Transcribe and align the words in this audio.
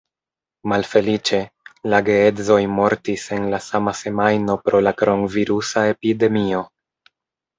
Malfeliĉe, 0.71 1.39
la 1.93 1.97
geedzoj 2.07 2.57
mortis 2.79 3.25
en 3.37 3.45
la 3.51 3.59
sama 3.65 3.93
semajno 3.99 4.55
pro 4.69 4.81
la 4.87 4.95
kronvirusa 5.03 5.83
epidemio. 5.93 6.63